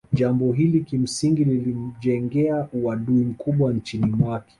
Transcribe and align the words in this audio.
Jambo 0.13 0.51
hili 0.53 0.81
kimsingi 0.81 1.41
ilimjengea 1.41 2.67
uadui 2.73 3.23
mkubwa 3.25 3.73
nchini 3.73 4.05
mwake 4.05 4.49